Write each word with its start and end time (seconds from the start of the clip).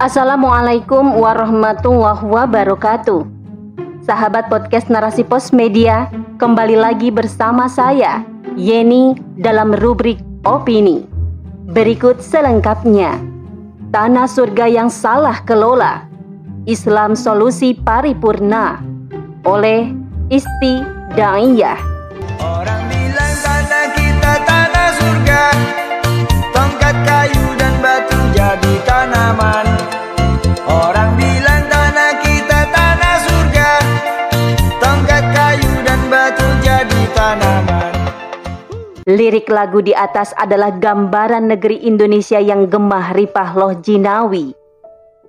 Assalamualaikum 0.00 1.12
warahmatullahi 1.12 2.24
wabarakatuh. 2.24 3.20
Sahabat 4.00 4.48
podcast 4.48 4.88
Narasi 4.88 5.20
Pos 5.20 5.52
Media, 5.52 6.08
kembali 6.40 6.72
lagi 6.72 7.12
bersama 7.12 7.68
saya, 7.68 8.24
Yeni, 8.56 9.12
dalam 9.36 9.76
rubrik 9.76 10.16
Opini. 10.48 11.04
Berikut 11.68 12.16
selengkapnya. 12.24 13.20
Tanah 13.92 14.24
surga 14.24 14.72
yang 14.72 14.88
salah 14.88 15.44
kelola. 15.44 16.08
Islam 16.64 17.12
solusi 17.12 17.76
paripurna. 17.76 18.80
Oleh 19.44 19.92
Isti 20.32 20.80
Daiyah. 21.12 21.76
Orang 22.40 22.88
bilang 22.88 23.34
tanah 23.44 23.86
kita 23.92 24.32
tanah 24.48 24.88
surga 24.96 25.42
Lirik 39.10 39.50
lagu 39.50 39.82
di 39.82 39.90
atas 39.90 40.30
adalah 40.38 40.70
gambaran 40.70 41.50
negeri 41.50 41.82
Indonesia 41.82 42.38
yang 42.38 42.70
gemah 42.70 43.10
ripah 43.10 43.58
loh 43.58 43.74
jinawi 43.82 44.54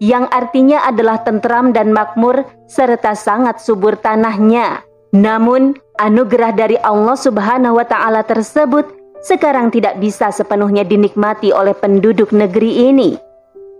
yang 0.02 0.26
artinya 0.34 0.82
adalah 0.90 1.22
tentram 1.22 1.70
dan 1.70 1.94
makmur 1.94 2.42
serta 2.66 3.14
sangat 3.14 3.62
subur 3.62 3.94
tanahnya. 3.94 4.82
Namun, 5.14 5.78
anugerah 6.02 6.58
dari 6.58 6.74
Allah 6.82 7.14
Subhanahu 7.14 7.78
wa 7.78 7.86
taala 7.86 8.26
tersebut 8.26 8.90
sekarang 9.22 9.70
tidak 9.70 10.02
bisa 10.02 10.34
sepenuhnya 10.34 10.82
dinikmati 10.82 11.54
oleh 11.54 11.78
penduduk 11.78 12.34
negeri 12.34 12.90
ini. 12.90 13.14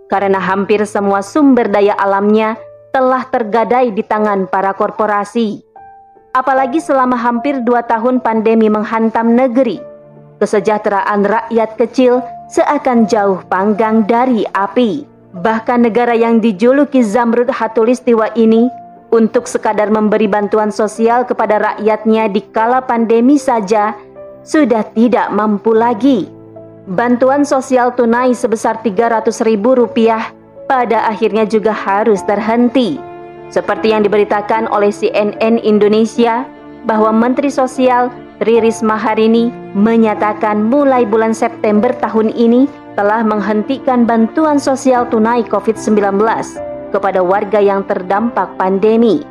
Karena 0.06 0.38
hampir 0.38 0.86
semua 0.86 1.26
sumber 1.26 1.66
daya 1.66 1.98
alamnya 1.98 2.54
telah 2.94 3.26
tergadai 3.26 3.90
di 3.90 4.06
tangan 4.06 4.46
para 4.46 4.70
korporasi. 4.78 5.58
Apalagi 6.38 6.78
selama 6.78 7.18
hampir 7.18 7.58
dua 7.66 7.82
tahun 7.82 8.22
pandemi 8.22 8.70
menghantam 8.70 9.34
negeri, 9.34 9.82
kesejahteraan 10.42 11.22
rakyat 11.22 11.78
kecil 11.78 12.18
seakan 12.50 13.06
jauh 13.06 13.38
panggang 13.46 14.02
dari 14.02 14.42
api. 14.50 15.06
Bahkan 15.38 15.86
negara 15.86 16.18
yang 16.18 16.42
dijuluki 16.42 17.06
Zamrud 17.06 17.46
Hatulistiwa 17.46 18.34
ini 18.34 18.66
untuk 19.14 19.46
sekadar 19.46 19.88
memberi 19.88 20.26
bantuan 20.26 20.74
sosial 20.74 21.22
kepada 21.22 21.62
rakyatnya 21.62 22.26
di 22.26 22.42
kala 22.50 22.82
pandemi 22.82 23.38
saja 23.38 23.94
sudah 24.42 24.82
tidak 24.92 25.30
mampu 25.30 25.70
lagi. 25.70 26.26
Bantuan 26.90 27.46
sosial 27.46 27.94
tunai 27.94 28.34
sebesar 28.34 28.82
300 28.82 29.30
ribu 29.46 29.78
rupiah 29.78 30.34
pada 30.66 31.06
akhirnya 31.06 31.46
juga 31.46 31.70
harus 31.70 32.18
terhenti. 32.26 32.98
Seperti 33.52 33.94
yang 33.94 34.02
diberitakan 34.02 34.66
oleh 34.72 34.90
CNN 34.90 35.62
Indonesia 35.62 36.42
bahwa 36.82 37.14
Menteri 37.14 37.52
Sosial 37.52 38.10
Tri 38.42 38.58
Risma 38.58 38.98
hari 38.98 39.30
ini 39.30 39.54
menyatakan 39.78 40.66
mulai 40.66 41.06
bulan 41.06 41.30
September 41.30 41.94
tahun 42.02 42.34
ini 42.34 42.66
telah 42.98 43.22
menghentikan 43.22 44.02
bantuan 44.02 44.58
sosial 44.58 45.06
tunai 45.06 45.46
COVID-19 45.46 46.18
kepada 46.90 47.22
warga 47.22 47.62
yang 47.62 47.86
terdampak 47.86 48.50
pandemi. 48.58 49.22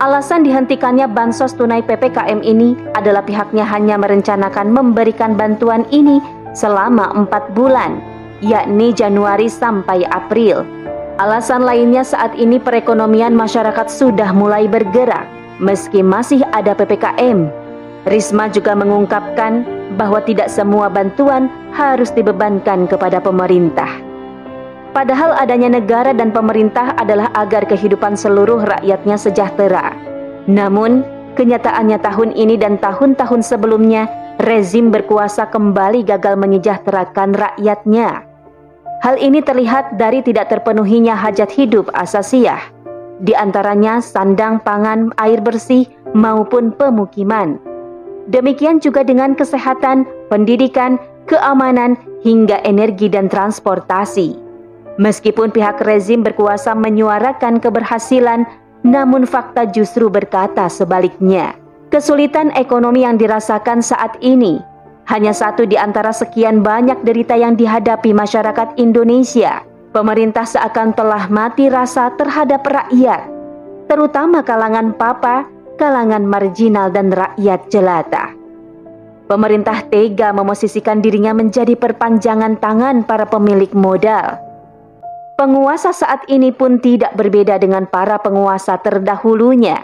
Alasan 0.00 0.48
dihentikannya 0.48 1.12
bansos 1.12 1.52
tunai 1.52 1.84
PPKM 1.84 2.40
ini 2.40 2.72
adalah 2.96 3.20
pihaknya 3.20 3.68
hanya 3.68 4.00
merencanakan 4.00 4.72
memberikan 4.72 5.36
bantuan 5.36 5.84
ini 5.92 6.16
selama 6.56 7.12
empat 7.12 7.52
bulan, 7.52 8.00
yakni 8.40 8.96
Januari 8.96 9.52
sampai 9.52 10.08
April. 10.08 10.64
Alasan 11.20 11.68
lainnya 11.68 12.00
saat 12.00 12.32
ini 12.40 12.56
perekonomian 12.56 13.36
masyarakat 13.36 13.92
sudah 13.92 14.32
mulai 14.32 14.64
bergerak 14.72 15.28
meski 15.60 16.00
masih 16.00 16.40
ada 16.56 16.72
PPKM. 16.72 17.61
Risma 18.02 18.50
juga 18.50 18.74
mengungkapkan 18.74 19.62
bahwa 19.94 20.18
tidak 20.26 20.50
semua 20.50 20.90
bantuan 20.90 21.46
harus 21.70 22.10
dibebankan 22.10 22.90
kepada 22.90 23.22
pemerintah. 23.22 23.88
Padahal 24.92 25.32
adanya 25.38 25.72
negara 25.80 26.12
dan 26.12 26.34
pemerintah 26.34 26.92
adalah 27.00 27.32
agar 27.32 27.64
kehidupan 27.64 28.12
seluruh 28.12 28.60
rakyatnya 28.60 29.16
sejahtera. 29.16 29.96
Namun, 30.44 31.00
kenyataannya 31.38 31.96
tahun 32.02 32.30
ini 32.36 32.60
dan 32.60 32.76
tahun-tahun 32.76 33.40
sebelumnya, 33.40 34.10
rezim 34.42 34.92
berkuasa 34.92 35.48
kembali 35.48 36.04
gagal 36.04 36.36
menyejahterakan 36.36 37.32
rakyatnya. 37.32 38.26
Hal 39.00 39.16
ini 39.16 39.40
terlihat 39.40 39.96
dari 39.96 40.20
tidak 40.20 40.52
terpenuhinya 40.52 41.16
hajat 41.16 41.48
hidup 41.54 41.88
asasiah, 41.96 42.60
di 43.22 43.32
antaranya 43.32 44.02
sandang 44.04 44.60
pangan, 44.60 45.10
air 45.16 45.40
bersih, 45.40 45.88
maupun 46.12 46.70
pemukiman. 46.76 47.71
Demikian 48.30 48.78
juga 48.78 49.02
dengan 49.02 49.34
kesehatan, 49.34 50.06
pendidikan, 50.30 51.00
keamanan, 51.26 51.98
hingga 52.22 52.62
energi 52.62 53.10
dan 53.10 53.26
transportasi. 53.26 54.38
Meskipun 55.00 55.50
pihak 55.50 55.82
rezim 55.82 56.22
berkuasa 56.22 56.76
menyuarakan 56.76 57.58
keberhasilan, 57.58 58.46
namun 58.86 59.26
fakta 59.26 59.66
justru 59.66 60.06
berkata 60.06 60.70
sebaliknya. 60.70 61.56
Kesulitan 61.90 62.54
ekonomi 62.54 63.04
yang 63.04 63.20
dirasakan 63.20 63.84
saat 63.84 64.16
ini 64.24 64.62
hanya 65.10 65.34
satu 65.34 65.66
di 65.66 65.76
antara 65.76 66.14
sekian 66.14 66.62
banyak 66.62 67.02
derita 67.02 67.34
yang 67.34 67.58
dihadapi 67.58 68.14
masyarakat 68.14 68.78
Indonesia. 68.78 69.60
Pemerintah 69.92 70.48
seakan 70.48 70.96
telah 70.96 71.28
mati 71.28 71.68
rasa 71.68 72.08
terhadap 72.16 72.64
rakyat, 72.64 73.28
terutama 73.92 74.40
kalangan 74.40 74.96
papa 74.96 75.44
kalangan 75.80 76.24
marginal 76.24 76.92
dan 76.92 77.12
rakyat 77.12 77.68
jelata. 77.72 78.42
Pemerintah 79.32 79.88
tega 79.88 80.28
memosisikan 80.34 81.00
dirinya 81.00 81.32
menjadi 81.32 81.72
perpanjangan 81.72 82.60
tangan 82.60 83.00
para 83.00 83.24
pemilik 83.24 83.72
modal. 83.72 84.36
Penguasa 85.40 85.96
saat 85.96 86.28
ini 86.28 86.52
pun 86.52 86.76
tidak 86.84 87.16
berbeda 87.16 87.56
dengan 87.56 87.88
para 87.88 88.20
penguasa 88.20 88.76
terdahulunya. 88.84 89.80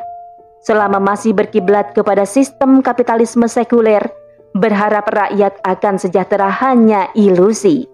Selama 0.60 1.00
masih 1.00 1.32
berkiblat 1.32 1.97
kepada 1.97 2.28
sistem 2.28 2.84
kapitalisme 2.84 3.48
sekuler, 3.48 4.04
berharap 4.53 5.09
rakyat 5.09 5.56
akan 5.65 5.97
sejahtera 5.97 6.53
hanya 6.53 7.09
ilusi. 7.16 7.88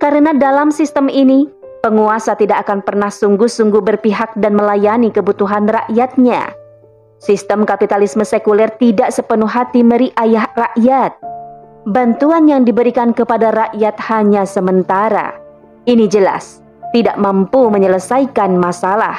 Karena 0.00 0.32
dalam 0.32 0.72
sistem 0.72 1.12
ini, 1.12 1.44
penguasa 1.84 2.32
tidak 2.32 2.64
akan 2.64 2.80
pernah 2.80 3.12
sungguh-sungguh 3.12 3.84
berpihak 3.84 4.40
dan 4.40 4.56
melayani 4.56 5.12
kebutuhan 5.12 5.68
rakyatnya 5.68 6.61
Sistem 7.22 7.62
kapitalisme 7.62 8.26
sekuler 8.26 8.74
tidak 8.82 9.14
sepenuh 9.14 9.46
hati 9.46 9.86
meri 9.86 10.10
ayah 10.18 10.50
rakyat. 10.58 11.14
Bantuan 11.86 12.50
yang 12.50 12.66
diberikan 12.66 13.14
kepada 13.14 13.54
rakyat 13.54 13.94
hanya 14.10 14.42
sementara. 14.42 15.30
Ini 15.86 16.10
jelas 16.10 16.58
tidak 16.90 17.14
mampu 17.22 17.70
menyelesaikan 17.70 18.58
masalah. 18.58 19.14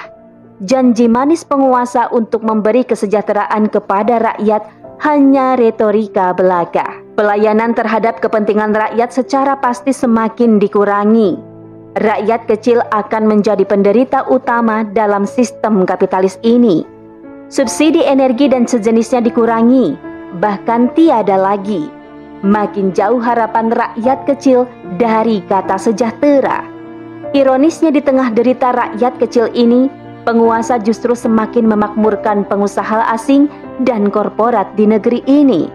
Janji 0.60 1.08
manis 1.08 1.48
penguasa 1.48 2.12
untuk 2.12 2.44
memberi 2.44 2.84
kesejahteraan 2.84 3.72
kepada 3.72 4.36
rakyat 4.36 4.68
hanya 5.08 5.56
retorika 5.56 6.36
belaka. 6.36 7.00
Pelayanan 7.16 7.72
terhadap 7.72 8.20
kepentingan 8.20 8.76
rakyat 8.76 9.16
secara 9.16 9.56
pasti 9.56 9.96
semakin 9.96 10.60
dikurangi. 10.60 11.40
Rakyat 12.04 12.52
kecil 12.52 12.84
akan 12.92 13.32
menjadi 13.32 13.64
penderita 13.64 14.28
utama 14.28 14.84
dalam 14.92 15.24
sistem 15.24 15.88
kapitalis 15.88 16.36
ini 16.44 16.93
subsidi 17.54 18.02
energi 18.02 18.50
dan 18.50 18.66
sejenisnya 18.66 19.22
dikurangi, 19.22 19.94
bahkan 20.42 20.90
tiada 20.98 21.38
lagi. 21.38 21.86
Makin 22.42 22.98
jauh 22.98 23.22
harapan 23.22 23.70
rakyat 23.70 24.26
kecil 24.26 24.66
dari 24.98 25.46
kata 25.46 25.78
sejahtera. 25.78 26.66
Ironisnya 27.38 27.94
di 27.94 28.02
tengah 28.02 28.34
derita 28.34 28.74
rakyat 28.74 29.22
kecil 29.22 29.54
ini, 29.54 29.86
penguasa 30.26 30.82
justru 30.82 31.14
semakin 31.14 31.70
memakmurkan 31.70 32.42
pengusaha 32.50 33.14
asing 33.14 33.46
dan 33.86 34.10
korporat 34.10 34.74
di 34.74 34.90
negeri 34.90 35.22
ini. 35.30 35.70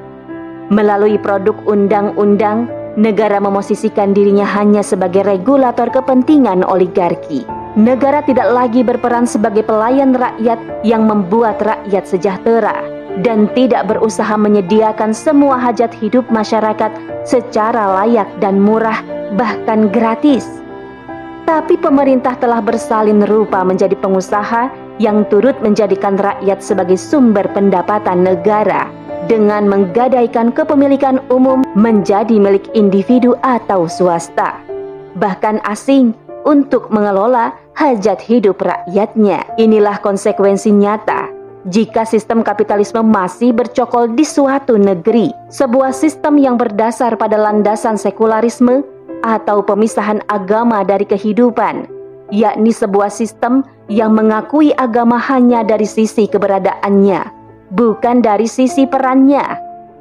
Melalui 0.74 1.16
produk 1.16 1.56
undang-undang, 1.64 2.68
negara 2.98 3.38
memosisikan 3.38 4.12
dirinya 4.12 4.44
hanya 4.44 4.82
sebagai 4.82 5.24
regulator 5.24 5.88
kepentingan 5.88 6.66
oligarki 6.66 7.46
negara 7.76 8.24
tidak 8.24 8.48
lagi 8.48 8.80
berperan 8.80 9.28
sebagai 9.28 9.66
pelayan 9.66 10.16
rakyat 10.16 10.56
yang 10.86 11.04
membuat 11.04 11.60
rakyat 11.60 12.08
sejahtera 12.08 12.98
dan 13.20 13.50
tidak 13.52 13.90
berusaha 13.90 14.38
menyediakan 14.38 15.10
semua 15.10 15.58
hajat 15.58 15.90
hidup 15.98 16.24
masyarakat 16.30 16.92
secara 17.26 17.98
layak 18.02 18.28
dan 18.38 18.62
murah, 18.62 19.02
bahkan 19.34 19.90
gratis. 19.90 20.46
Tapi 21.48 21.80
pemerintah 21.80 22.36
telah 22.36 22.60
bersalin 22.60 23.24
rupa 23.24 23.64
menjadi 23.64 23.96
pengusaha 23.96 24.68
yang 25.00 25.24
turut 25.32 25.56
menjadikan 25.64 26.20
rakyat 26.20 26.60
sebagai 26.60 27.00
sumber 27.00 27.48
pendapatan 27.56 28.20
negara 28.20 28.92
dengan 29.30 29.64
menggadaikan 29.64 30.52
kepemilikan 30.52 31.24
umum 31.32 31.64
menjadi 31.72 32.36
milik 32.36 32.68
individu 32.76 33.32
atau 33.40 33.88
swasta. 33.88 34.60
Bahkan 35.16 35.64
asing 35.64 36.12
untuk 36.48 36.88
mengelola 36.88 37.52
hajat 37.76 38.24
hidup 38.24 38.64
rakyatnya. 38.64 39.44
Inilah 39.60 40.00
konsekuensi 40.00 40.72
nyata 40.72 41.28
jika 41.68 42.08
sistem 42.08 42.40
kapitalisme 42.40 43.04
masih 43.04 43.52
bercokol 43.52 44.16
di 44.16 44.24
suatu 44.24 44.80
negeri, 44.80 45.28
sebuah 45.52 45.92
sistem 45.92 46.40
yang 46.40 46.56
berdasar 46.56 47.12
pada 47.20 47.36
landasan 47.36 48.00
sekularisme 48.00 48.80
atau 49.20 49.60
pemisahan 49.60 50.24
agama 50.32 50.80
dari 50.80 51.04
kehidupan, 51.04 51.84
yakni 52.32 52.72
sebuah 52.72 53.12
sistem 53.12 53.60
yang 53.92 54.16
mengakui 54.16 54.72
agama 54.80 55.20
hanya 55.20 55.60
dari 55.60 55.84
sisi 55.84 56.24
keberadaannya, 56.24 57.20
bukan 57.76 58.24
dari 58.24 58.48
sisi 58.48 58.88
perannya, 58.88 59.44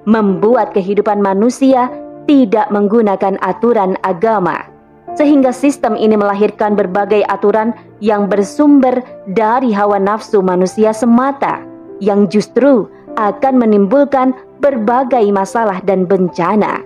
membuat 0.07 0.71
kehidupan 0.71 1.19
manusia 1.19 1.91
tidak 2.29 2.71
menggunakan 2.71 3.35
aturan 3.44 3.99
agama 4.07 4.76
sehingga 5.18 5.50
sistem 5.50 5.98
ini 5.98 6.14
melahirkan 6.14 6.78
berbagai 6.78 7.25
aturan 7.25 7.74
yang 8.00 8.30
bersumber 8.30 9.02
dari 9.34 9.74
hawa 9.74 9.98
nafsu 9.98 10.46
manusia 10.46 10.94
semata, 10.94 11.66
yang 11.98 12.30
justru 12.30 12.86
akan 13.18 13.58
menimbulkan 13.58 14.38
berbagai 14.62 15.25
masalah 15.34 15.81
dan 15.81 16.06
bencana. 16.06 16.86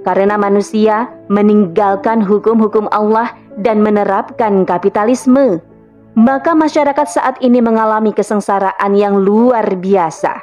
Karena 0.00 0.40
manusia 0.40 1.12
meninggalkan 1.28 2.24
hukum-hukum 2.24 2.88
Allah 2.88 3.36
dan 3.60 3.84
menerapkan 3.84 4.64
kapitalisme, 4.64 5.60
maka 6.16 6.56
masyarakat 6.56 7.04
saat 7.04 7.36
ini 7.44 7.60
mengalami 7.60 8.16
kesengsaraan 8.16 8.96
yang 8.96 9.20
luar 9.20 9.68
biasa. 9.76 10.40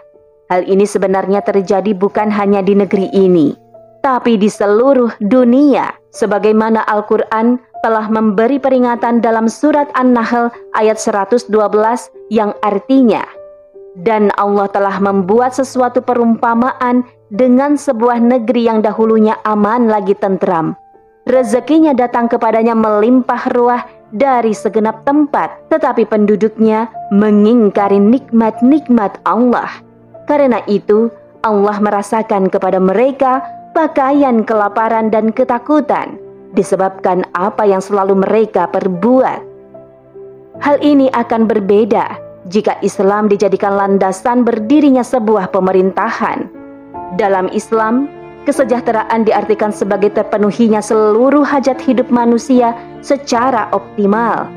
Hal 0.54 0.62
ini 0.70 0.86
sebenarnya 0.86 1.42
terjadi 1.42 1.98
bukan 1.98 2.30
hanya 2.30 2.62
di 2.62 2.78
negeri 2.78 3.10
ini, 3.10 3.58
tapi 4.06 4.38
di 4.38 4.48
seluruh 4.48 5.18
dunia 5.18 5.97
sebagaimana 6.18 6.82
Al-Quran 6.90 7.62
telah 7.86 8.10
memberi 8.10 8.58
peringatan 8.58 9.22
dalam 9.22 9.46
surat 9.46 9.86
An-Nahl 9.94 10.50
ayat 10.74 10.98
112 10.98 11.54
yang 12.34 12.58
artinya 12.66 13.22
dan 14.02 14.30
Allah 14.38 14.70
telah 14.70 14.98
membuat 15.02 15.58
sesuatu 15.58 16.06
perumpamaan 16.06 17.06
dengan 17.34 17.78
sebuah 17.78 18.22
negeri 18.22 18.70
yang 18.70 18.86
dahulunya 18.86 19.38
aman 19.46 19.90
lagi 19.90 20.14
tentram. 20.14 20.78
Rezekinya 21.28 21.92
datang 21.92 22.32
kepadanya 22.32 22.72
melimpah 22.72 23.52
ruah 23.52 23.84
dari 24.16 24.56
segenap 24.56 25.04
tempat, 25.04 25.68
tetapi 25.68 26.08
penduduknya 26.08 26.88
mengingkari 27.12 28.00
nikmat-nikmat 28.00 29.20
Allah. 29.28 29.68
Karena 30.24 30.64
itu, 30.72 31.12
Allah 31.44 31.78
merasakan 31.84 32.48
kepada 32.48 32.80
mereka 32.80 33.44
pakaian 33.78 34.42
kelaparan 34.42 35.14
dan 35.14 35.30
ketakutan 35.30 36.18
disebabkan 36.58 37.22
apa 37.38 37.62
yang 37.70 37.78
selalu 37.78 38.26
mereka 38.26 38.66
perbuat. 38.74 39.46
Hal 40.58 40.82
ini 40.82 41.14
akan 41.14 41.46
berbeda 41.46 42.18
jika 42.50 42.82
Islam 42.82 43.30
dijadikan 43.30 43.78
landasan 43.78 44.42
berdirinya 44.42 45.06
sebuah 45.06 45.54
pemerintahan. 45.54 46.50
Dalam 47.22 47.54
Islam, 47.54 48.10
kesejahteraan 48.50 49.30
diartikan 49.30 49.70
sebagai 49.70 50.10
terpenuhinya 50.10 50.82
seluruh 50.82 51.46
hajat 51.46 51.78
hidup 51.78 52.10
manusia 52.10 52.74
secara 53.06 53.70
optimal. 53.70 54.50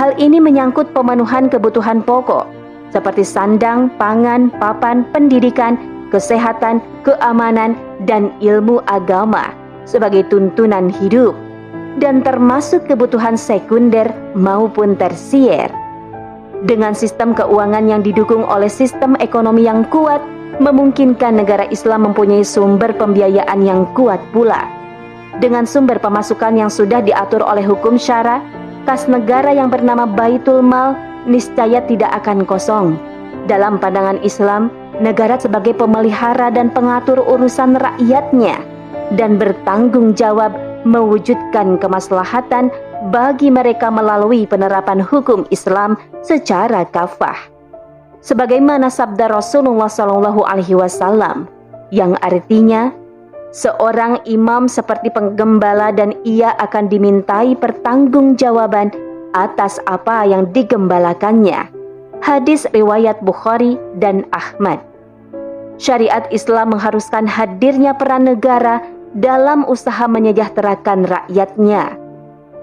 Hal 0.00 0.16
ini 0.16 0.40
menyangkut 0.40 0.96
pemenuhan 0.96 1.52
kebutuhan 1.52 2.00
pokok 2.00 2.48
seperti 2.88 3.20
sandang, 3.20 3.92
pangan, 4.00 4.48
papan, 4.56 5.04
pendidikan, 5.12 5.76
kesehatan, 6.10 6.82
keamanan, 7.06 7.78
dan 8.04 8.34
ilmu 8.40 8.82
agama 8.86 9.52
sebagai 9.86 10.26
tuntunan 10.28 10.90
hidup 10.90 11.32
dan 11.96 12.20
termasuk 12.20 12.84
kebutuhan 12.84 13.40
sekunder 13.40 14.08
maupun 14.36 14.94
tersier. 14.96 15.72
Dengan 16.64 16.96
sistem 16.96 17.36
keuangan 17.36 17.84
yang 17.84 18.00
didukung 18.00 18.44
oleh 18.44 18.68
sistem 18.68 19.16
ekonomi 19.20 19.68
yang 19.68 19.84
kuat, 19.92 20.20
memungkinkan 20.56 21.36
negara 21.36 21.68
Islam 21.68 22.10
mempunyai 22.10 22.44
sumber 22.44 22.96
pembiayaan 22.96 23.60
yang 23.60 23.84
kuat 23.92 24.20
pula. 24.32 24.64
Dengan 25.36 25.68
sumber 25.68 26.00
pemasukan 26.00 26.56
yang 26.56 26.72
sudah 26.72 27.04
diatur 27.04 27.44
oleh 27.44 27.60
hukum 27.60 28.00
syara, 28.00 28.40
kas 28.88 29.04
negara 29.04 29.52
yang 29.52 29.68
bernama 29.68 30.08
Baitul 30.08 30.64
Mal 30.64 30.96
niscaya 31.28 31.84
tidak 31.84 32.08
akan 32.24 32.48
kosong. 32.48 32.96
Dalam 33.46 33.78
pandangan 33.78 34.18
Islam, 34.26 34.74
negara 34.98 35.38
sebagai 35.38 35.70
pemelihara 35.78 36.50
dan 36.50 36.66
pengatur 36.74 37.22
urusan 37.22 37.78
rakyatnya 37.78 38.58
dan 39.14 39.38
bertanggung 39.38 40.18
jawab 40.18 40.50
mewujudkan 40.82 41.78
kemaslahatan 41.78 42.74
bagi 43.14 43.54
mereka 43.54 43.86
melalui 43.86 44.50
penerapan 44.50 44.98
hukum 44.98 45.46
Islam 45.54 45.94
secara 46.26 46.82
kafah. 46.90 47.38
Sebagaimana 48.18 48.90
sabda 48.90 49.30
Rasulullah 49.30 49.86
Wasallam 49.86 51.46
yang 51.94 52.18
artinya 52.18 52.90
seorang 53.54 54.26
imam 54.26 54.66
seperti 54.66 55.14
penggembala 55.14 55.94
dan 55.94 56.18
ia 56.26 56.50
akan 56.58 56.90
dimintai 56.90 57.54
pertanggungjawaban 57.54 58.90
atas 59.38 59.78
apa 59.86 60.26
yang 60.26 60.50
digembalakannya. 60.50 61.75
Hadis 62.24 62.64
riwayat 62.72 63.20
Bukhari 63.20 63.76
dan 64.00 64.24
Ahmad. 64.32 64.80
Syariat 65.76 66.24
Islam 66.32 66.72
mengharuskan 66.72 67.28
hadirnya 67.28 67.92
peran 67.92 68.24
negara 68.24 68.80
dalam 69.12 69.68
usaha 69.68 70.08
menyejahterakan 70.08 71.04
rakyatnya. 71.04 71.96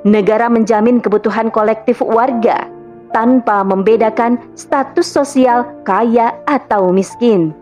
Negara 0.04 0.50
menjamin 0.50 1.00
kebutuhan 1.00 1.54
kolektif 1.54 2.02
warga 2.02 2.68
tanpa 3.14 3.62
membedakan 3.62 4.42
status 4.58 5.06
sosial 5.06 5.64
kaya 5.86 6.34
atau 6.50 6.90
miskin. 6.90 7.54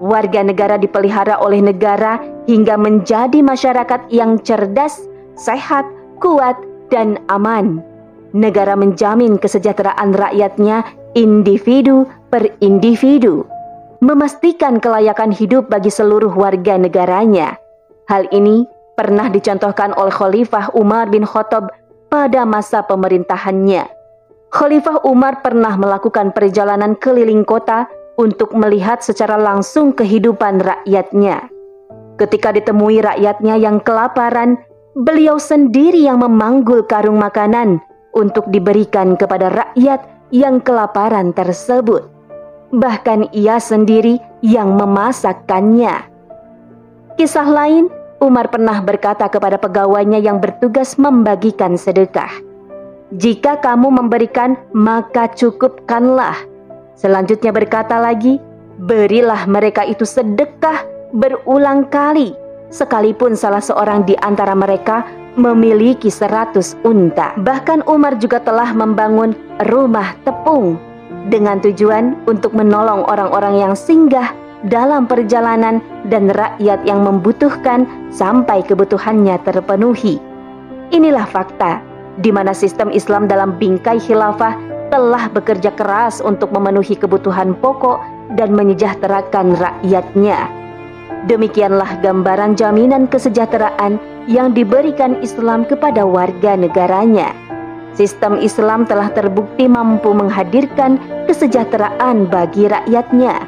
Warga 0.00 0.44
negara 0.44 0.76
dipelihara 0.76 1.40
oleh 1.40 1.60
negara 1.60 2.20
hingga 2.48 2.76
menjadi 2.76 3.40
masyarakat 3.40 4.08
yang 4.12 4.40
cerdas, 4.40 5.00
sehat, 5.36 5.84
kuat, 6.20 6.56
dan 6.92 7.20
aman. 7.28 7.84
Negara 8.30 8.78
menjamin 8.78 9.42
kesejahteraan 9.42 10.14
rakyatnya 10.14 10.86
individu 11.18 12.06
per 12.30 12.54
individu, 12.62 13.42
memastikan 13.98 14.78
kelayakan 14.78 15.34
hidup 15.34 15.66
bagi 15.66 15.90
seluruh 15.90 16.30
warga 16.30 16.78
negaranya. 16.78 17.58
Hal 18.06 18.30
ini 18.30 18.62
pernah 18.94 19.26
dicontohkan 19.26 19.98
oleh 19.98 20.14
Khalifah 20.14 20.70
Umar 20.78 21.10
bin 21.10 21.26
Khattab 21.26 21.74
pada 22.06 22.46
masa 22.46 22.86
pemerintahannya. 22.86 23.90
Khalifah 24.54 25.02
Umar 25.02 25.42
pernah 25.42 25.74
melakukan 25.74 26.30
perjalanan 26.30 26.94
keliling 27.02 27.42
kota 27.42 27.90
untuk 28.14 28.54
melihat 28.54 29.02
secara 29.02 29.34
langsung 29.34 29.90
kehidupan 29.90 30.62
rakyatnya. 30.62 31.50
Ketika 32.14 32.54
ditemui 32.54 33.02
rakyatnya 33.02 33.58
yang 33.58 33.82
kelaparan, 33.82 34.54
beliau 34.94 35.42
sendiri 35.42 36.06
yang 36.06 36.22
memanggul 36.22 36.86
karung 36.86 37.18
makanan 37.18 37.82
untuk 38.14 38.46
diberikan 38.50 39.14
kepada 39.14 39.50
rakyat 39.50 40.00
yang 40.30 40.62
kelaparan 40.62 41.34
tersebut. 41.34 42.06
Bahkan 42.70 43.34
ia 43.34 43.58
sendiri 43.58 44.22
yang 44.40 44.78
memasakkannya. 44.78 46.06
Kisah 47.18 47.48
lain, 47.50 47.90
Umar 48.22 48.52
pernah 48.52 48.78
berkata 48.78 49.26
kepada 49.26 49.58
pegawainya 49.58 50.22
yang 50.22 50.38
bertugas 50.38 50.94
membagikan 51.00 51.74
sedekah. 51.74 52.30
Jika 53.10 53.58
kamu 53.58 53.90
memberikan, 53.90 54.54
maka 54.70 55.26
cukupkanlah. 55.34 56.38
Selanjutnya 56.94 57.50
berkata 57.50 57.98
lagi, 57.98 58.38
berilah 58.86 59.50
mereka 59.50 59.82
itu 59.82 60.06
sedekah 60.06 60.86
berulang 61.10 61.90
kali, 61.90 62.36
sekalipun 62.70 63.34
salah 63.34 63.58
seorang 63.58 64.06
di 64.06 64.14
antara 64.22 64.54
mereka 64.54 65.02
memiliki 65.38 66.10
seratus 66.10 66.74
unta. 66.82 67.34
Bahkan 67.38 67.86
Umar 67.86 68.18
juga 68.18 68.42
telah 68.42 68.70
membangun 68.74 69.36
rumah 69.70 70.14
tepung 70.26 70.78
dengan 71.28 71.60
tujuan 71.60 72.16
untuk 72.26 72.56
menolong 72.56 73.04
orang-orang 73.06 73.60
yang 73.60 73.74
singgah 73.76 74.32
dalam 74.66 75.08
perjalanan 75.08 75.80
dan 76.12 76.28
rakyat 76.32 76.84
yang 76.84 77.00
membutuhkan 77.04 77.88
sampai 78.12 78.60
kebutuhannya 78.64 79.40
terpenuhi. 79.44 80.20
Inilah 80.90 81.24
fakta 81.28 81.80
di 82.20 82.34
mana 82.34 82.52
sistem 82.52 82.90
Islam 82.92 83.30
dalam 83.30 83.56
bingkai 83.56 84.02
khilafah 84.02 84.58
telah 84.90 85.30
bekerja 85.30 85.70
keras 85.78 86.18
untuk 86.18 86.50
memenuhi 86.50 86.98
kebutuhan 86.98 87.54
pokok 87.62 88.02
dan 88.34 88.52
menyejahterakan 88.52 89.54
rakyatnya. 89.56 90.59
Demikianlah 91.28 92.00
gambaran 92.00 92.56
jaminan 92.56 93.04
kesejahteraan 93.06 94.00
yang 94.30 94.56
diberikan 94.56 95.20
Islam 95.20 95.68
kepada 95.68 96.06
warga 96.06 96.56
negaranya. 96.56 97.32
Sistem 97.92 98.38
Islam 98.38 98.86
telah 98.86 99.10
terbukti 99.12 99.66
mampu 99.66 100.14
menghadirkan 100.14 100.96
kesejahteraan 101.26 102.30
bagi 102.30 102.70
rakyatnya. 102.70 103.42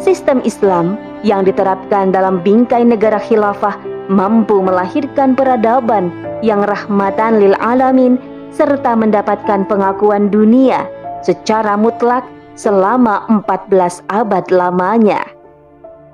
Sistem 0.00 0.42
Islam 0.42 0.98
yang 1.22 1.44
diterapkan 1.46 2.10
dalam 2.10 2.42
bingkai 2.42 2.82
negara 2.82 3.20
khilafah 3.20 3.76
mampu 4.10 4.60
melahirkan 4.60 5.36
peradaban 5.36 6.10
yang 6.44 6.64
rahmatan 6.64 7.40
lil 7.40 7.56
alamin 7.60 8.20
serta 8.52 8.92
mendapatkan 8.94 9.64
pengakuan 9.66 10.28
dunia 10.28 10.84
secara 11.24 11.74
mutlak 11.74 12.22
selama 12.54 13.26
14 13.28 14.04
abad 14.12 14.44
lamanya. 14.52 15.33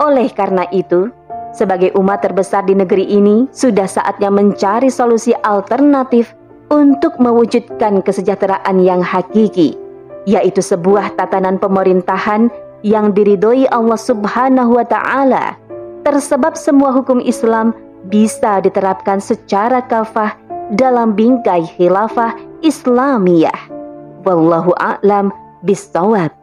Oleh 0.00 0.32
karena 0.32 0.64
itu, 0.72 1.12
sebagai 1.52 1.92
umat 2.00 2.24
terbesar 2.24 2.64
di 2.64 2.72
negeri 2.72 3.04
ini, 3.04 3.44
sudah 3.52 3.84
saatnya 3.84 4.32
mencari 4.32 4.88
solusi 4.88 5.36
alternatif 5.44 6.32
untuk 6.72 7.20
mewujudkan 7.20 8.00
kesejahteraan 8.00 8.80
yang 8.80 9.04
hakiki, 9.04 9.76
yaitu 10.24 10.64
sebuah 10.64 11.20
tatanan 11.20 11.60
pemerintahan 11.60 12.48
yang 12.80 13.12
diridhoi 13.12 13.68
Allah 13.68 14.00
Subhanahu 14.00 14.80
wa 14.80 14.86
taala. 14.88 15.58
Tersebab 16.00 16.56
semua 16.56 16.96
hukum 16.96 17.20
Islam 17.20 17.76
bisa 18.08 18.64
diterapkan 18.64 19.20
secara 19.20 19.84
kafah 19.84 20.32
dalam 20.72 21.12
bingkai 21.12 21.68
khilafah 21.76 22.32
Islamiyah. 22.64 23.68
Wallahu 24.24 24.72
a'lam 24.80 25.28
bishawab. 25.60 26.39